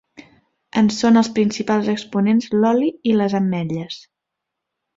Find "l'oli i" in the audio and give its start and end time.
2.63-3.15